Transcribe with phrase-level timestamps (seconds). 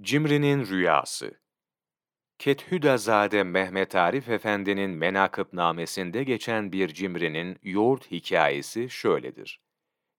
[0.00, 1.40] Cimri'nin Rüyası
[2.38, 9.60] Kethüdazade Mehmet Arif Efendi'nin menakıbnamesinde geçen bir cimrinin yoğurt hikayesi şöyledir.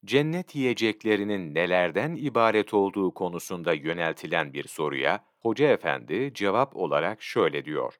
[0.05, 7.93] Cennet yiyeceklerinin nelerden ibaret olduğu konusunda yöneltilen bir soruya, Hoca Efendi cevap olarak şöyle diyor.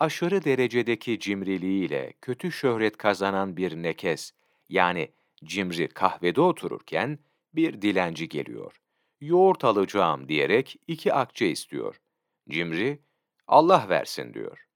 [0.00, 4.32] Aşırı derecedeki cimriliğiyle kötü şöhret kazanan bir nekes,
[4.68, 5.12] yani
[5.44, 7.18] cimri kahvede otururken
[7.54, 8.81] bir dilenci geliyor
[9.22, 12.00] yoğurt alacağım diyerek iki akçe istiyor.
[12.48, 13.02] Cimri,
[13.46, 14.66] Allah versin diyor.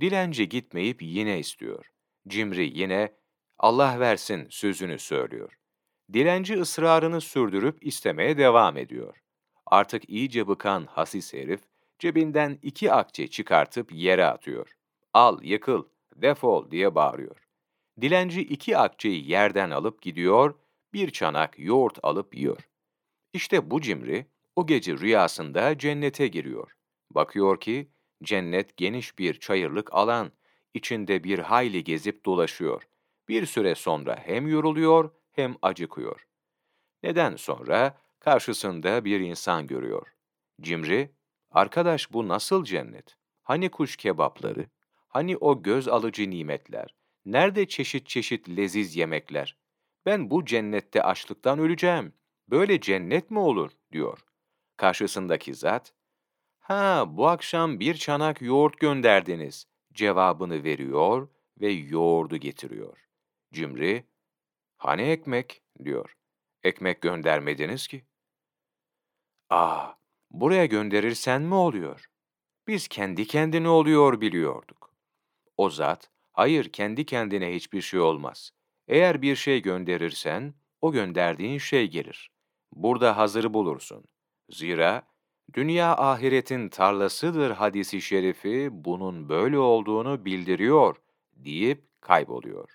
[0.00, 1.90] Dilenci gitmeyip yine istiyor.
[2.28, 3.14] Cimri yine,
[3.58, 5.58] Allah versin sözünü söylüyor.
[6.12, 9.16] Dilenci ısrarını sürdürüp istemeye devam ediyor.
[9.66, 11.60] Artık iyice bıkan hasis herif,
[11.98, 14.76] cebinden iki akçe çıkartıp yere atıyor.
[15.14, 15.84] Al, yıkıl,
[16.16, 17.48] defol diye bağırıyor.
[18.00, 20.54] Dilenci iki akçeyi yerden alıp gidiyor,
[20.92, 22.68] bir çanak yoğurt alıp yiyor.
[23.34, 26.72] İşte bu cimri o gece rüyasında cennete giriyor.
[27.10, 27.88] Bakıyor ki
[28.22, 30.32] cennet geniş bir çayırlık alan,
[30.74, 32.88] içinde bir hayli gezip dolaşıyor.
[33.28, 36.26] Bir süre sonra hem yoruluyor hem acıkıyor.
[37.02, 40.06] Neden sonra karşısında bir insan görüyor.
[40.60, 41.10] Cimri,
[41.50, 43.16] arkadaş bu nasıl cennet?
[43.42, 44.66] Hani kuş kebapları?
[45.08, 46.94] Hani o göz alıcı nimetler?
[47.24, 49.56] Nerede çeşit çeşit leziz yemekler?
[50.06, 53.70] Ben bu cennette açlıktan öleceğim.'' Böyle cennet mi olur?
[53.92, 54.18] diyor.
[54.76, 55.94] Karşısındaki zat,
[56.58, 61.28] ha bu akşam bir çanak yoğurt gönderdiniz cevabını veriyor
[61.60, 62.98] ve yoğurdu getiriyor.
[63.52, 64.04] Cimri,
[64.76, 65.62] hani ekmek?
[65.84, 66.16] diyor.
[66.62, 68.04] Ekmek göndermediniz ki.
[69.50, 69.92] Aa,
[70.30, 72.06] buraya gönderirsen mi oluyor?
[72.66, 74.94] Biz kendi kendine oluyor biliyorduk.
[75.56, 78.50] O zat, hayır kendi kendine hiçbir şey olmaz.
[78.88, 82.33] Eğer bir şey gönderirsen, o gönderdiğin şey gelir
[82.74, 84.04] burada hazır bulursun.
[84.50, 85.02] Zira
[85.52, 90.96] dünya ahiretin tarlasıdır hadisi şerifi bunun böyle olduğunu bildiriyor
[91.32, 92.70] deyip kayboluyor.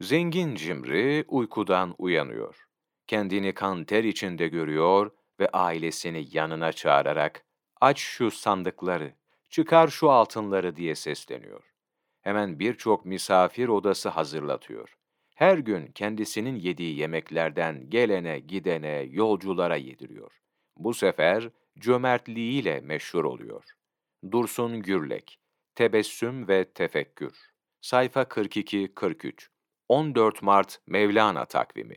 [0.00, 2.66] Zengin cimri uykudan uyanıyor.
[3.06, 7.44] Kendini kan ter içinde görüyor ve ailesini yanına çağırarak
[7.80, 9.14] aç şu sandıkları,
[9.50, 11.72] çıkar şu altınları diye sesleniyor.
[12.20, 14.96] Hemen birçok misafir odası hazırlatıyor
[15.36, 20.32] her gün kendisinin yediği yemeklerden gelene gidene yolculara yediriyor.
[20.76, 23.64] Bu sefer cömertliğiyle meşhur oluyor.
[24.32, 25.38] Dursun Gürlek,
[25.74, 27.32] Tebessüm ve Tefekkür
[27.80, 29.48] Sayfa 42-43
[29.88, 31.96] 14 Mart Mevlana takvimi